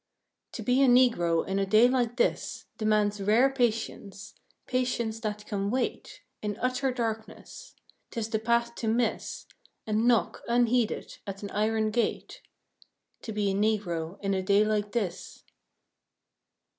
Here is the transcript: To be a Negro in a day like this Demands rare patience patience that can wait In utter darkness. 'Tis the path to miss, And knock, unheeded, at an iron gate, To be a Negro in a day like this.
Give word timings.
To 0.53 0.63
be 0.63 0.81
a 0.81 0.87
Negro 0.87 1.47
in 1.47 1.59
a 1.59 1.65
day 1.67 1.87
like 1.87 2.17
this 2.17 2.65
Demands 2.79 3.21
rare 3.21 3.51
patience 3.51 4.33
patience 4.65 5.19
that 5.19 5.45
can 5.45 5.69
wait 5.69 6.23
In 6.41 6.57
utter 6.59 6.91
darkness. 6.91 7.75
'Tis 8.09 8.31
the 8.31 8.39
path 8.39 8.73
to 8.77 8.87
miss, 8.87 9.45
And 9.85 10.07
knock, 10.07 10.41
unheeded, 10.47 11.19
at 11.27 11.43
an 11.43 11.51
iron 11.51 11.91
gate, 11.91 12.41
To 13.21 13.31
be 13.31 13.51
a 13.51 13.53
Negro 13.53 14.19
in 14.23 14.33
a 14.33 14.41
day 14.41 14.65
like 14.65 14.91
this. 14.93 15.43